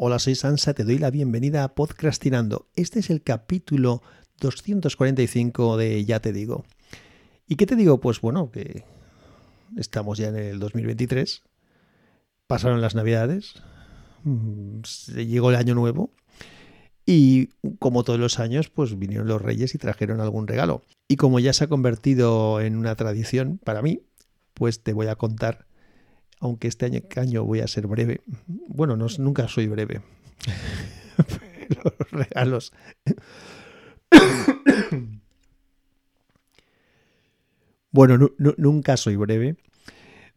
[0.00, 2.68] Hola, soy Sansa, te doy la bienvenida a Podcastinando.
[2.76, 4.00] Este es el capítulo
[4.38, 6.64] 245 de Ya te digo.
[7.48, 7.98] ¿Y qué te digo?
[7.98, 8.84] Pues bueno, que
[9.76, 11.42] estamos ya en el 2023,
[12.46, 13.54] pasaron las navidades,
[14.22, 14.82] mm,
[15.16, 16.12] llegó el año nuevo
[17.04, 17.48] y
[17.80, 20.82] como todos los años, pues vinieron los reyes y trajeron algún regalo.
[21.08, 24.02] Y como ya se ha convertido en una tradición para mí,
[24.54, 25.66] pues te voy a contar
[26.40, 26.86] aunque este
[27.16, 28.20] año, voy a ser breve.
[28.46, 30.00] Bueno, no, nunca soy breve.
[31.84, 32.72] los regalos.
[37.90, 39.56] bueno, nunca soy breve,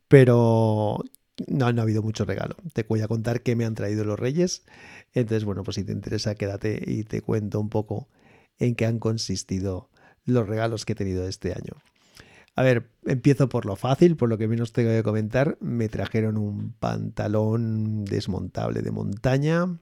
[0.08, 1.00] pero
[1.48, 2.56] no, no ha habido mucho regalo.
[2.74, 4.64] Te voy a contar qué me han traído los reyes.
[5.14, 8.08] Entonces, bueno, pues si te interesa, quédate y te cuento un poco
[8.60, 9.90] en qué han consistido
[10.26, 11.74] los regalos que he tenido este año.
[12.56, 15.58] A ver, empiezo por lo fácil, por lo que menos tengo que comentar.
[15.62, 19.80] Me trajeron un pantalón desmontable de montaña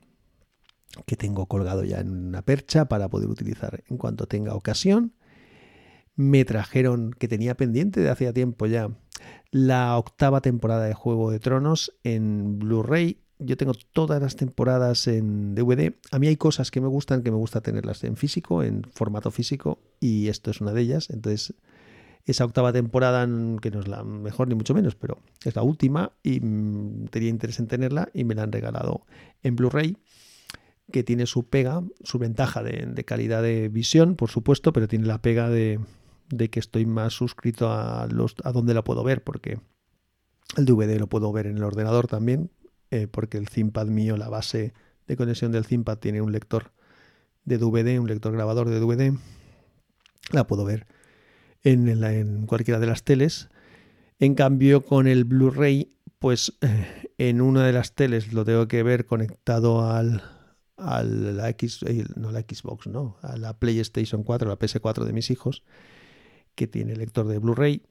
[1.05, 5.13] que tengo colgado ya en una percha para poder utilizar en cuanto tenga ocasión.
[6.15, 8.89] Me trajeron, que tenía pendiente de hacía tiempo ya,
[9.51, 13.21] la octava temporada de Juego de Tronos en Blu-ray.
[13.39, 15.93] Yo tengo todas las temporadas en DVD.
[16.11, 19.31] A mí hay cosas que me gustan, que me gusta tenerlas en físico, en formato
[19.31, 21.09] físico, y esto es una de ellas.
[21.09, 21.53] Entonces
[22.25, 23.27] esa octava temporada,
[23.61, 27.29] que no es la mejor ni mucho menos, pero es la última y mm, tenía
[27.29, 29.05] interés en tenerla y me la han regalado
[29.41, 29.97] en Blu-ray,
[30.91, 35.21] que tiene su pega, su ventaja de, calidad de visión, por supuesto, pero tiene la
[35.21, 35.79] pega de,
[36.51, 39.59] que estoy más suscrito a, los, a donde la puedo ver, porque
[40.57, 42.51] el DVD lo puedo ver en el ordenador también,
[42.91, 44.73] eh, porque el ThinkPad mío, la base
[45.07, 46.71] de conexión del ThinkPad tiene un lector
[47.45, 49.17] de DVD, un lector grabador de DVD,
[50.31, 50.87] la puedo ver
[51.63, 53.49] en, cualquiera de las teles.
[54.19, 58.83] En cambio, con el Blu-ray, pues eh, en una de las teles lo tengo que
[58.83, 60.21] ver conectado al,
[60.77, 65.13] a la X, eh, no la Xbox, no, a la PlayStation 4, la PS4 de
[65.13, 65.63] mis hijos,
[66.55, 67.83] que tiene lector de Blu-ray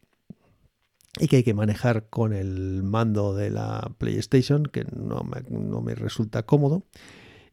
[1.19, 5.81] y que hay que manejar con el mando de la PlayStation, que no me, no
[5.81, 6.85] me resulta cómodo.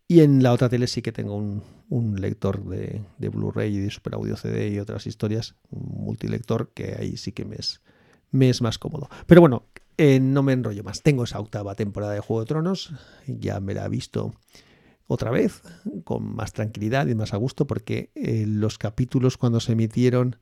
[0.07, 4.15] Y en la otra tele sí que tengo un, lector de, Blu-ray y de Super
[4.15, 7.81] Audio CD y otras historias, un multilector que ahí sí que me es,
[8.31, 9.09] me es más cómodo.
[9.25, 9.63] Pero bueno,
[9.97, 11.01] eh, no me enrollo más.
[11.01, 12.93] Tengo esa octava temporada de Juego de Tronos,
[13.25, 14.35] ya me la he visto
[15.07, 15.61] otra vez,
[16.03, 20.37] con más tranquilidad y más a gusto, porque eh, los capítulos cuando se emitieron,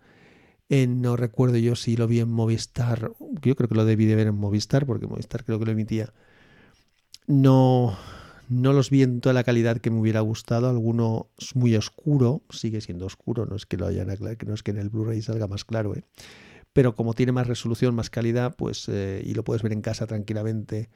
[0.70, 4.16] eh, no recuerdo yo si lo vi en Movistar, yo creo que lo debí de
[4.16, 6.14] ver en Movistar, porque Movistar creo que lo emitía,
[7.28, 7.98] no
[8.50, 10.70] no los vi en toda la calidad que me hubiera gustado.
[10.70, 14.64] Alguno es muy oscuro, sigue siendo oscuro, no es que lo hayan aclarado, no es
[14.64, 16.04] que en el Blu-ray salga más claro, ¿eh?
[16.74, 20.08] pero como tiene más resolución, más calidad, pues eh, y lo puedes ver en casa
[20.08, 20.90] tranquilamente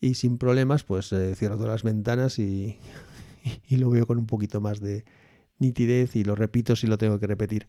[0.00, 2.78] y sin problemas, pues eh, cierro todas las ventanas y,
[3.68, 5.04] y lo veo con un poquito más de
[5.58, 7.66] nitidez y lo repito si lo tengo que repetir.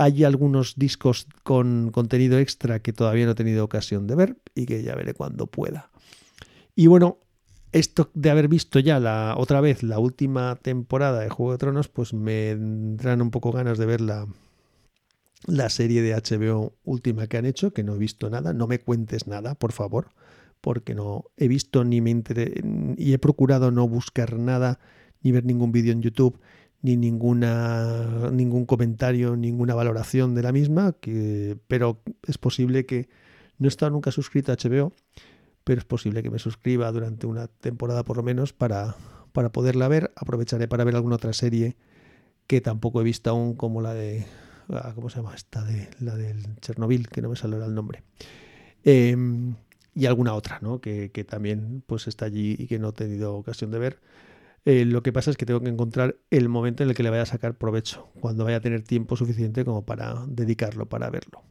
[0.00, 4.64] Hay algunos discos con contenido extra que todavía no he tenido ocasión de ver y
[4.66, 5.90] que ya veré cuando pueda.
[6.76, 7.18] Y bueno,
[7.72, 11.88] esto de haber visto ya la otra vez la última temporada de Juego de Tronos,
[11.88, 14.26] pues me dan un poco ganas de ver la,
[15.46, 18.52] la serie de HBO última que han hecho, que no he visto nada.
[18.52, 20.08] No me cuentes nada, por favor,
[20.60, 22.22] porque no he visto ni me
[22.96, 24.80] y he procurado no buscar nada,
[25.22, 26.40] ni ver ningún vídeo en YouTube,
[26.82, 33.08] ni ninguna ningún comentario, ninguna valoración de la misma, que, pero es posible que
[33.58, 34.92] no he estado nunca suscrito a HBO
[35.68, 38.96] pero es posible que me suscriba durante una temporada por lo menos para,
[39.32, 40.10] para poderla ver.
[40.16, 41.76] Aprovecharé para ver alguna otra serie
[42.46, 44.24] que tampoco he visto aún, como la de.
[44.70, 45.62] Ah, ¿Cómo se llama esta?
[45.62, 48.02] De, la del Chernobyl, que no me saldrá el nombre.
[48.82, 49.56] Em,
[49.94, 50.80] y alguna otra, ¿no?
[50.80, 54.00] Que, también pues está allí y que no he tenido ocasión de ver.
[54.64, 57.10] Eh, lo que pasa es que tengo que encontrar el momento en el que le
[57.10, 61.42] vaya a sacar provecho, cuando vaya a tener tiempo suficiente como para dedicarlo para verlo.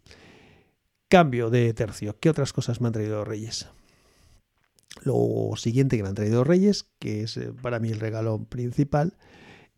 [1.08, 2.18] Cambio de tercio.
[2.20, 3.68] ¿Qué otras cosas me han traído Reyes?
[5.04, 9.18] Lo siguiente que me han traído Reyes, que es eh, para mí el regalo principal,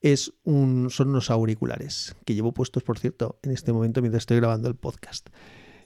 [0.01, 4.37] es un, son unos auriculares que llevo puestos, por cierto, en este momento mientras estoy
[4.37, 5.29] grabando el podcast.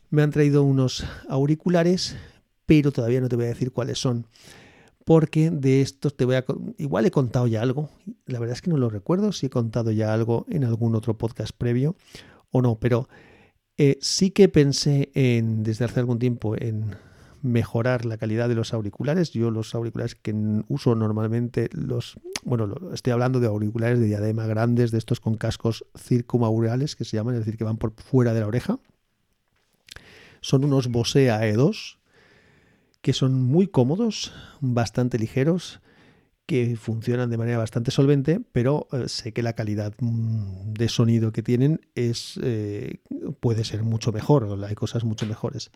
[0.10, 2.16] Me han traído unos auriculares,
[2.66, 4.28] pero todavía no te voy a decir cuáles son,
[5.06, 6.46] porque de estos te voy a...
[6.78, 7.90] Igual he contado ya algo,
[8.25, 11.18] la verdad es que no lo recuerdo si he contado ya algo en algún otro
[11.18, 11.96] podcast previo
[12.52, 13.10] o no, pero
[13.78, 16.96] eh, sí que pensé en, desde hace algún tiempo en
[17.44, 19.31] mejorar la calidad de los auriculares.
[19.31, 20.34] Yo los auriculares que
[20.68, 25.86] uso normalmente, los, bueno, estoy hablando de auriculares de diadema grandes, de estos con cascos
[25.95, 28.80] circumaurales que se llaman, es decir, que van por fuera de la oreja.
[30.42, 31.98] Son unos Bose AE2
[33.04, 34.31] que son muy cómodos,
[34.62, 35.81] bastante ligeros,
[36.45, 41.34] que funcionan de manera bastante solvente, pero eh, sé que la calidad mm, de sonido
[41.34, 43.00] que tienen es eh,
[43.42, 45.69] puede ser mucho mejor, hay cosas mucho mejores.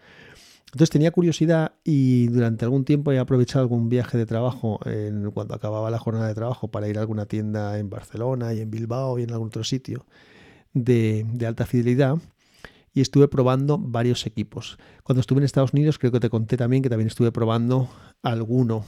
[0.68, 5.56] Entonces tenía curiosidad y durante algún tiempo he aprovechado algún viaje de trabajo en, cuando
[5.56, 9.18] acababa la jornada de trabajo para ir a alguna tienda en Barcelona y en Bilbao
[9.18, 10.06] y en algún otro sitio
[10.74, 12.18] de, alta fidelidad
[12.94, 14.78] y estuve probando varios equipos.
[15.04, 17.90] Cuando estuve en Estados Unidos creo que te conté también que también estuve probando
[18.22, 18.84] alguno.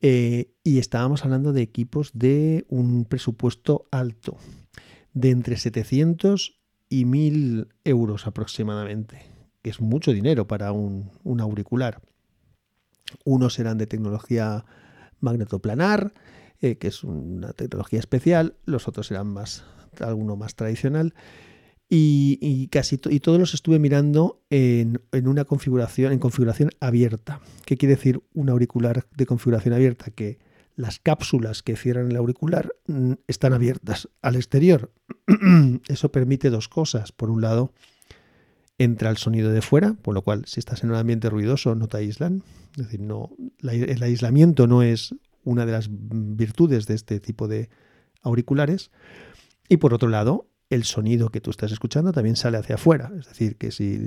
[0.00, 4.36] Eh, y estábamos hablando de equipos de un presupuesto alto,
[5.12, 6.60] de entre 700
[6.90, 9.33] y 1000 euros aproximadamente,
[9.64, 12.02] que es mucho dinero para un, auricular.
[13.24, 14.66] Unos eran de tecnología
[15.20, 16.12] magnetoplanar,
[16.60, 19.64] eh, que es una tecnología especial, los otros eran más,
[20.00, 21.14] alguno más tradicional.
[21.88, 27.40] Y, casi y todos los estuve mirando en, una configuración, en configuración abierta.
[27.64, 30.10] ¿Qué quiere decir un auricular de configuración abierta?
[30.10, 30.40] Que
[30.76, 34.92] las cápsulas que cierran el auricular mm, están abiertas al exterior.
[35.88, 37.12] Eso permite dos cosas.
[37.12, 37.72] Por un lado,
[38.78, 41.88] entra el sonido de fuera, por lo cual si estás en un ambiente ruidoso no
[41.88, 42.42] te aíslan.
[42.76, 43.30] Es decir, no,
[43.62, 47.68] el aislamiento no es una de las virtudes de este tipo de
[48.22, 48.90] auriculares.
[49.68, 53.12] Y por otro lado, el sonido que tú estás escuchando también sale hacia afuera.
[53.18, 53.98] Es decir, que si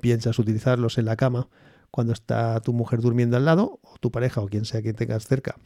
[0.00, 1.48] piensas utilizarlos en la cama
[1.90, 5.26] cuando está tu mujer durmiendo al lado, o tu pareja, o quien sea que tengas
[5.26, 5.56] cerca,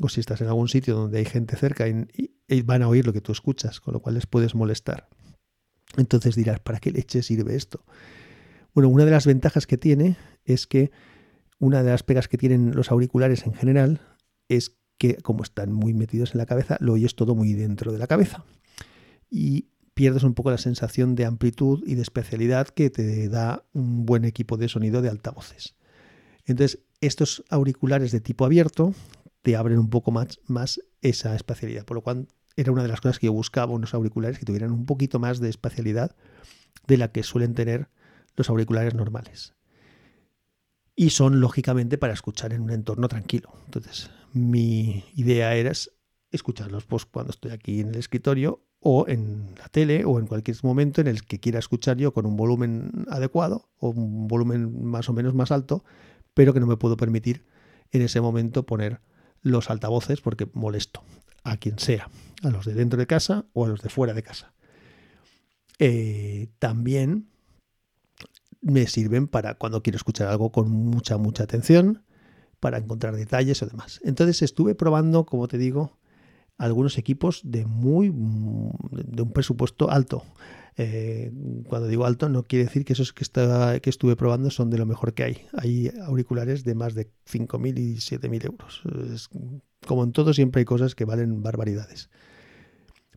[0.00, 2.04] o si estás en algún sitio donde hay gente cerca y,
[2.62, 5.08] van a oír lo que tú escuchas, con lo cual les puedes molestar.
[5.96, 7.84] Entonces dirás, ¿para qué leche sirve esto?
[8.74, 10.90] Bueno, una de las ventajas que tiene es que
[11.58, 14.00] una de las pegas que tienen los auriculares en general
[14.48, 17.98] es que como están muy metidos en la cabeza, lo oyes todo muy dentro de
[17.98, 18.44] la cabeza.
[19.30, 24.06] Y pierdes un poco la sensación de amplitud y de especialidad que te da un
[24.06, 25.74] buen equipo de sonido de altavoces.
[26.46, 28.94] Entonces, estos auriculares de tipo abierto
[29.42, 33.00] te abren un poco más, más esa espacialidad, por lo cual era una de las
[33.00, 36.16] cosas que yo buscaba, unos auriculares que tuvieran un poquito más de espacialidad
[36.86, 37.88] de la que suelen tener
[38.36, 39.54] los auriculares normales.
[40.96, 43.52] Y son lógicamente para escuchar en un entorno tranquilo.
[43.64, 45.72] Entonces, mi idea era
[46.30, 50.56] escucharlos pues, cuando estoy aquí en el escritorio o en la tele o en cualquier
[50.62, 55.08] momento en el que quiera escuchar yo con un volumen adecuado o un volumen más
[55.08, 55.84] o menos más alto,
[56.34, 57.44] pero que no me puedo permitir
[57.92, 59.00] en ese momento poner
[59.42, 61.02] los altavoces porque molesto
[61.44, 62.08] a quien sea,
[62.42, 64.52] a los de dentro de casa o a los de fuera de casa.
[65.78, 67.28] Eh, también
[68.60, 72.04] me sirven para cuando quiero escuchar algo con mucha, mucha atención,
[72.60, 74.00] para encontrar detalles o demás.
[74.04, 75.98] Entonces estuve probando, como te digo,
[76.58, 80.22] algunos equipos de muy de un presupuesto alto.
[80.76, 81.32] Eh,
[81.66, 84.78] cuando digo alto no quiere decir que esos que, está, que estuve probando son de
[84.78, 85.46] lo mejor que hay.
[85.54, 88.82] Hay auriculares de más de 5.000 y 7.000 euros.
[89.86, 92.10] como en todo siempre hay cosas que valen barbaridades.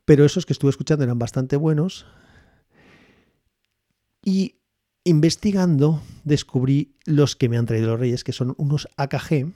[0.05, 2.05] Pero esos que estuve escuchando eran bastante buenos.
[4.23, 4.55] Y
[5.03, 9.51] investigando descubrí los que me han traído los reyes, que son unos AKG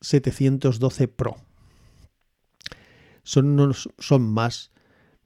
[0.00, 1.36] 712 Pro
[3.26, 4.70] son, son más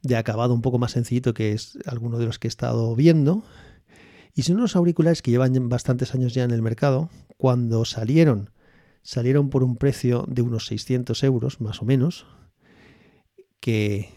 [0.02, 3.44] de acabado un poco más sencillito que es alguno de los que he estado viendo.
[4.34, 7.10] Y son unos auriculares que llevan bastantes años ya en el mercado.
[7.36, 8.50] Cuando salieron,
[9.02, 12.26] salieron por un precio de unos 600 euros, más o menos.
[13.60, 14.08] Que,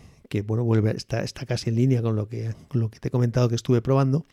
[0.41, 3.49] bueno, vuelve, está, está casi en línea con lo, que, lo que te he comentado
[3.49, 4.25] que estuve probando.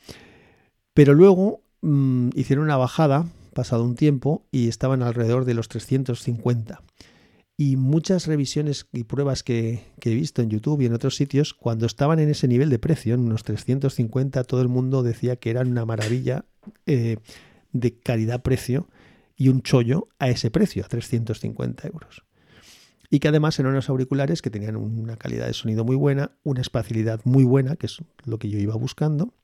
[0.94, 6.82] Pero luego mm, hicieron una bajada, pasado un tiempo, y estaban alrededor de los 350.
[7.56, 11.84] Y muchas revisiones y pruebas que, he visto en YouTube y en otros sitios, cuando
[11.84, 15.68] estaban en ese nivel de precio, en unos 350, todo el mundo decía que eran
[15.68, 16.46] una maravilla
[16.86, 17.18] eh,
[17.72, 18.88] de calidad-precio
[19.36, 22.24] y un chollo a ese precio, a 350 euros.
[23.10, 26.60] Y que además eran unos auriculares que tenían una calidad de sonido muy buena, una
[26.60, 29.34] espacialidad muy buena, que es lo que yo iba buscando.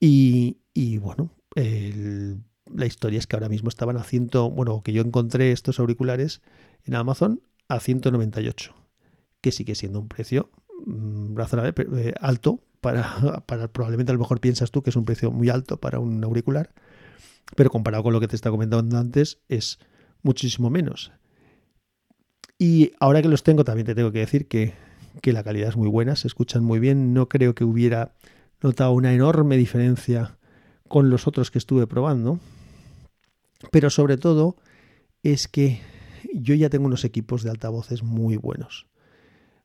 [0.00, 5.50] Y, bueno, la historia es que ahora mismo estaban a ciento, bueno, que yo encontré
[5.50, 6.40] estos auriculares
[6.84, 8.74] en Amazon a 198,
[9.40, 10.50] que sigue siendo un precio
[10.86, 15.04] mm, razonable, eh, alto para, para, probablemente a lo mejor piensas tú que es un
[15.04, 16.72] precio muy alto para un auricular,
[17.56, 19.80] pero comparado con lo que te estaba comentando antes es
[20.22, 21.12] muchísimo menos.
[22.58, 24.74] Y ahora que los tengo también te tengo que decir que,
[25.22, 28.12] la calidad es muy buena, se escuchan muy bien, no creo que hubiera
[28.62, 30.38] notado una enorme diferencia
[30.88, 32.40] con los otros que estuve probando,
[33.70, 34.56] pero sobre todo
[35.22, 35.80] es que
[36.34, 38.86] yo ya tengo unos equipos de altavoces muy buenos.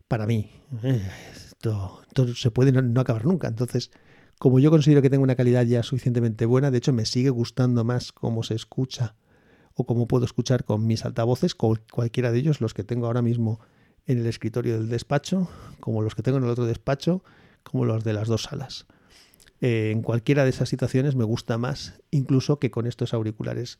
[0.07, 0.51] Para mí,
[0.83, 1.01] ¿eh?
[1.31, 2.01] esto,
[2.35, 3.47] se puede no, acabar nunca.
[3.47, 3.91] Entonces,
[4.37, 7.83] como yo considero que tengo una calidad ya suficientemente buena, de hecho me sigue gustando
[7.83, 9.15] más cómo se escucha
[9.75, 13.21] o cómo puedo escuchar con mis altavoces, con cualquiera de ellos, los que tengo ahora
[13.21, 13.59] mismo
[14.05, 15.49] en el escritorio del despacho,
[15.79, 17.23] como los que tengo en el otro despacho,
[17.63, 18.85] como los de las dos salas.
[19.61, 23.79] Eh, en cualquiera de esas situaciones me gusta más, incluso que con estos auriculares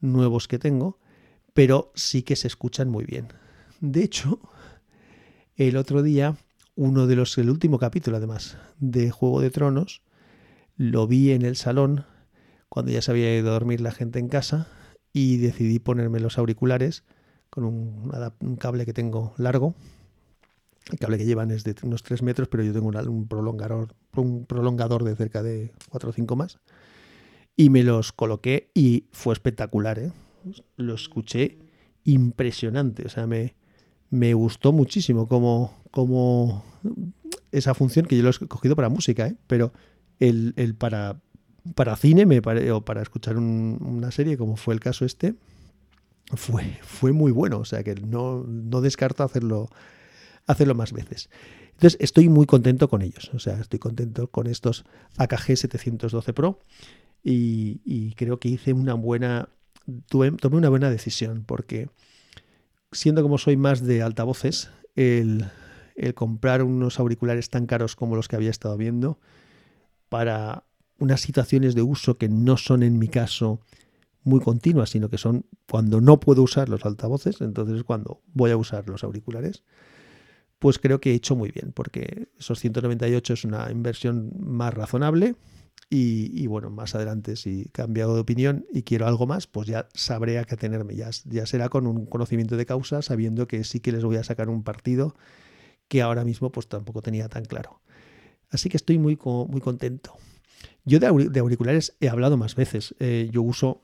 [0.00, 0.98] nuevos que tengo,
[1.52, 3.28] pero sí que se escuchan muy bien.
[3.80, 4.40] De hecho,
[5.56, 6.36] el otro día,
[6.76, 10.02] uno de los, el último capítulo además de Juego de Tronos,
[10.76, 12.06] lo vi en el salón
[12.68, 14.68] cuando ya se había ido a dormir la gente en casa
[15.14, 17.04] y decidí ponerme los auriculares
[17.48, 19.74] con un, cable que tengo largo.
[20.90, 24.44] El cable que llevan es de unos 3 metros, pero yo tengo un, prolongador, un
[24.44, 26.58] prolongador de cerca de 4 o 5 más.
[27.56, 30.00] Y me los coloqué y fue espectacular.
[30.00, 30.10] ¿eh?
[30.76, 31.58] Lo escuché
[32.02, 33.06] impresionante.
[33.06, 33.54] O sea, me,
[34.10, 36.64] me gustó muchísimo como, como
[37.52, 39.36] esa función que yo lo he cogido para música, ¿eh?
[39.46, 39.72] pero
[40.18, 41.20] el, el, para,
[41.74, 42.40] para cine me
[42.70, 45.34] o para escuchar una serie, como fue el caso este,
[46.34, 47.58] fue, fue muy bueno.
[47.58, 49.68] O sea que no, no descarto hacerlo,
[50.46, 51.30] hacerlo más veces.
[51.72, 53.30] Entonces estoy muy contento con ellos.
[53.34, 54.84] O sea, estoy contento con estos
[55.16, 56.60] AKG 712 Pro
[57.22, 59.48] y, creo que hice una buena,
[60.08, 61.88] tomé una buena decisión porque
[62.92, 65.46] siendo como soy más de altavoces, el
[66.14, 69.18] comprar unos auriculares tan caros como los que había estado viendo
[70.08, 70.64] para
[70.98, 73.60] unas situaciones de uso que no son en mi caso
[74.22, 78.56] muy continuas, sino que son cuando no puedo usar los altavoces, entonces cuando voy a
[78.56, 79.64] usar los auriculares,
[80.58, 85.36] pues creo que he hecho muy bien, porque esos 198 es una inversión más razonable
[85.90, 89.88] y, bueno, más adelante si he cambiado de opinión y quiero algo más, pues ya
[89.94, 93.80] sabré a qué tenerme, ya, ya será con un conocimiento de causa, sabiendo que sí
[93.80, 95.14] que les voy a sacar un partido
[95.86, 97.80] que ahora mismo pues tampoco tenía tan claro.
[98.50, 100.16] Así que estoy muy, muy contento.
[100.84, 101.06] Yo de,
[101.40, 102.94] auriculares he hablado más veces.
[102.98, 103.80] Eh, yo uso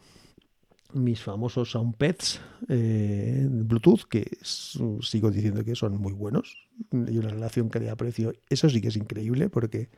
[0.93, 6.69] mis famosos SoundPads eh, Bluetooth, que sigo diciendo que son muy buenos.
[6.93, 8.33] Hay una relación calidad-precio.
[8.49, 9.89] Eso sí que es increíble porque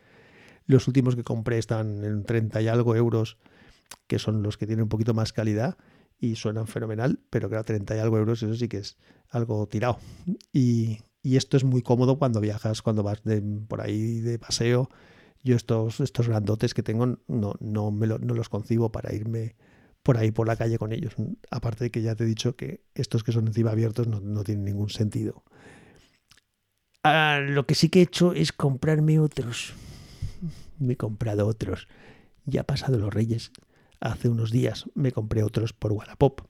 [0.67, 3.39] los últimos que compré están en 30 y algo euros,
[4.07, 5.77] que son los que tienen un poquito más calidad
[6.19, 8.97] y suenan fenomenal, pero claro, 30 y algo euros, eso sí que es
[9.29, 9.99] algo tirado.
[10.53, 13.23] Y, esto es muy cómodo cuando viajas, cuando vas
[13.69, 14.91] por ahí de paseo
[15.43, 19.57] yo estos, estos grandotes que tengo no, no, me no los concibo para irme
[20.03, 21.15] por ahí por la calle con ellos.
[21.51, 24.65] Aparte de que ya te he dicho que estos que son encima abiertos no, tienen
[24.65, 25.43] ningún sentido.
[27.05, 29.75] Ah, lo que sí que he hecho es comprarme otros.
[30.79, 31.89] Me he comprado otros.
[32.45, 33.53] Ya ha pasado los Reyes.
[34.01, 36.41] Hace unos días me compré otros por Wallapop.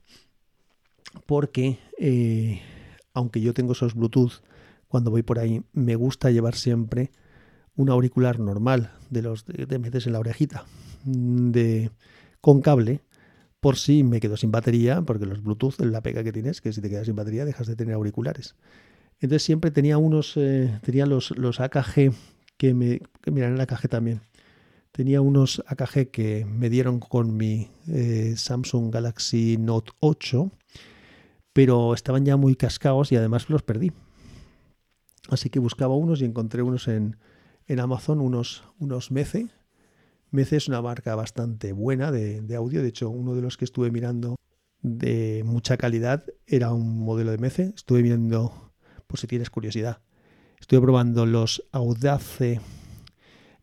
[1.27, 2.61] Porque, eh,
[3.13, 4.41] aunque yo tengo esos Bluetooth,
[4.87, 7.11] cuando voy por ahí, me gusta llevar siempre
[7.75, 10.65] un auricular normal de los de, metes en la orejita
[11.05, 11.91] de
[12.41, 13.01] con cable
[13.59, 16.81] por si me quedo sin batería porque los Bluetooth la pega que tienes que si
[16.81, 18.55] te quedas sin batería dejas de tener auriculares.
[19.19, 22.13] Entonces siempre tenía unos eh, tenía los los AKG
[22.57, 24.21] que me miran el AKG también.
[24.91, 30.51] Tenía unos AKG que me dieron con mi eh, Samsung Galaxy Note 8
[31.53, 33.91] pero estaban ya muy cascados y además los perdí.
[35.29, 37.15] Así que buscaba unos y encontré unos en
[37.67, 39.47] en Amazon unos, unos Mece.
[40.31, 42.81] Mece es una marca bastante buena de, audio.
[42.81, 44.35] De hecho, uno de los que estuve mirando
[44.81, 47.73] de mucha calidad era un modelo de Mece.
[47.75, 48.73] Estuve viendo,
[49.07, 50.01] por si tienes curiosidad,
[50.59, 52.59] estuve probando los Audace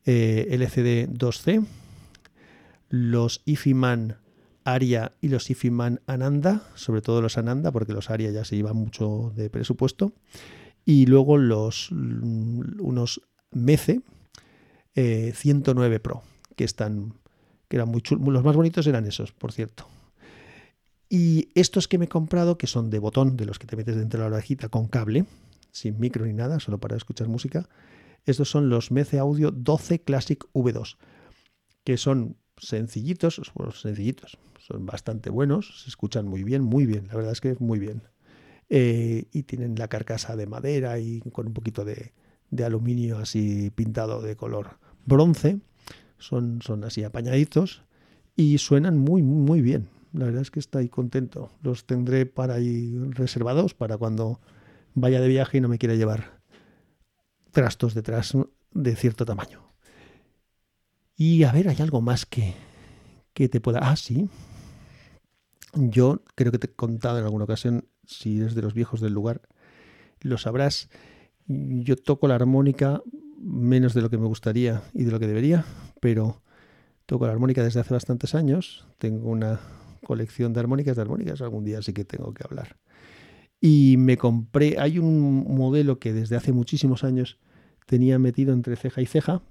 [0.07, 1.67] eh, LCD 2C,
[2.89, 4.19] los Ifiman
[4.65, 8.77] Aria y los Ifiman Ananda, sobre todo los Ananda, porque los Aria ya se llevan
[8.77, 10.13] mucho de presupuesto.
[10.85, 14.03] Y luego los unos Mece
[14.95, 16.23] 109 eh, Pro,
[16.57, 17.15] que están
[17.71, 18.27] que eran muy chulos.
[18.29, 19.87] Los más bonitos eran esos, por cierto.
[21.09, 23.97] Y estos que me he comprado, que son de botón, de los que te metes
[23.97, 25.25] dentro de la orejita con cable,
[25.71, 27.69] sin micro ni nada, solo para escuchar música,
[28.27, 30.97] estos son los Mece Audio 12 Classic V2,
[31.85, 33.41] que son sencillitos,
[34.59, 38.03] son bastante buenos, se escuchan muy bien, muy bien, la verdad es que muy bien.
[38.69, 42.13] Eh, y tienen la carcasa de madera y con un poquito de,
[42.51, 45.61] de aluminio así pintado de color bronce.
[46.19, 47.83] Son, son así apañaditos
[48.37, 49.89] y suenan muy, muy bien.
[50.13, 51.51] La verdad es que estoy contento.
[51.63, 54.41] Los tendré para ahí reservados para cuando
[54.95, 56.41] vaya de viaje y no me quiera llevar
[57.53, 58.33] trastos detrás
[58.73, 59.71] de cierto tamaño.
[61.17, 62.55] Y a ver, hay algo más que,
[63.35, 63.81] que te pueda...
[63.83, 64.29] Ah, sí.
[65.75, 69.13] Yo creo que te he contado en alguna ocasión, si eres de los viejos del
[69.13, 69.43] lugar,
[70.21, 70.89] lo sabrás
[71.51, 73.03] yo toco la armónica
[73.39, 75.65] menos de lo que me gustaría y de lo que debería,
[76.01, 76.43] pero
[77.07, 78.87] toco la armónica desde hace bastantes años.
[78.99, 79.61] Tengo una
[80.05, 82.77] colección de armónicas, de armónicas algún día sí que tengo que hablar.
[83.61, 87.39] Y me compré, hay un modelo que desde hace muchísimos años
[87.87, 89.43] tenía metido entre ceja y ceja,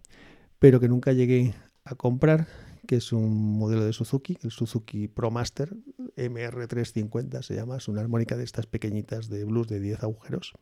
[0.57, 1.53] pero que nunca llegué
[1.83, 2.47] a comprar,
[2.87, 5.75] que es un modelo de Suzuki, el Suzuki ProMaster
[6.15, 10.53] MR350 se llama, es una armónica de estas pequeñitas de blues de 10 agujeros.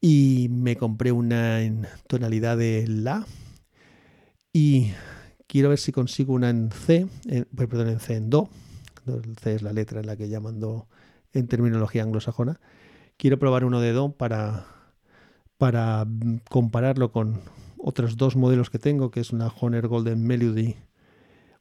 [0.00, 3.26] Y me compré una en tonalidad de La
[4.52, 4.92] y
[5.46, 7.06] quiero ver si consigo una en C,
[7.56, 8.48] perdón, en C en Do.
[9.40, 10.88] C es la letra en la que llaman Do
[11.32, 12.60] en terminología anglosajona.
[13.16, 14.66] Quiero probar uno de Do para,
[15.56, 16.06] para
[16.48, 17.40] compararlo con
[17.78, 20.76] otros dos modelos que tengo, que es una Honor Golden Melody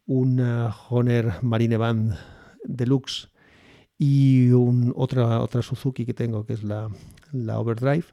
[0.07, 2.17] una Honor Marine Band
[2.63, 3.29] Deluxe
[3.99, 4.51] y
[4.95, 6.89] otra, otra Suzuki que tengo que es la,
[7.31, 8.05] la Overdrive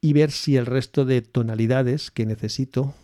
[0.00, 2.94] y ver si el resto de tonalidades que necesito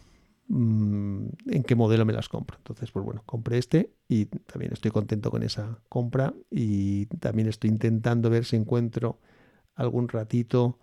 [0.48, 2.56] mm, en qué modelo me las compro.
[2.58, 7.70] Entonces, pues bueno, compré este y también estoy contento con esa compra y también estoy
[7.70, 9.20] intentando ver si encuentro
[9.74, 10.78] algún ratito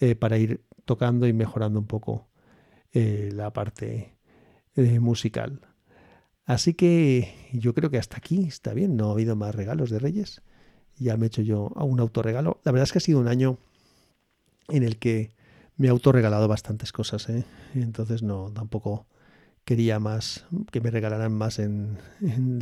[0.00, 2.28] eh, para ir tocando y mejorando un poco
[2.92, 4.16] eh, la parte
[4.74, 5.60] eh, musical.
[6.44, 9.98] Así que yo creo que hasta aquí está bien, no ha habido más regalos de
[9.98, 10.42] Reyes.
[10.96, 12.60] Ya me he hecho yo un autorregalo.
[12.64, 13.58] La verdad es que ha sido un año
[14.68, 15.30] en el que
[15.82, 17.44] me he autorregalado bastantes cosas, ¿eh?
[17.74, 19.08] entonces no, tampoco
[19.64, 21.98] quería más, que me regalaran más en,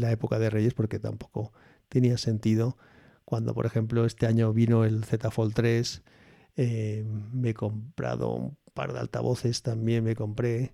[0.00, 1.52] la época de Reyes, porque tampoco
[1.90, 2.78] tenía sentido.
[3.26, 6.02] Cuando, por ejemplo, este año vino el Z Fold 3,
[6.56, 10.72] eh, me he comprado un par de altavoces, también me compré,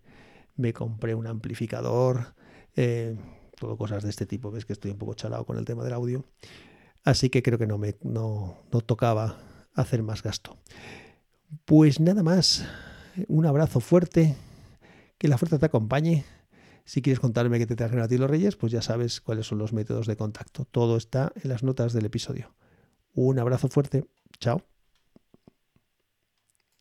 [0.54, 2.36] me compré un amplificador,
[2.76, 3.16] eh,
[3.58, 4.52] todo cosas de este tipo.
[4.52, 6.24] Ves que estoy un poco chalado con el tema del audio.
[7.02, 9.36] Así que creo que no me no, tocaba
[9.74, 10.56] hacer más gasto.
[11.64, 12.64] Pues nada más.
[13.28, 14.36] Un abrazo fuerte.
[15.18, 16.24] Que la fuerza te acompañe.
[16.84, 19.58] Si quieres contarme qué te trajeron a ti los Reyes, pues ya sabes cuáles son
[19.58, 20.64] los métodos de contacto.
[20.64, 22.54] Todo está en las notas del episodio.
[23.12, 24.06] Un abrazo fuerte.
[24.38, 24.62] Chao.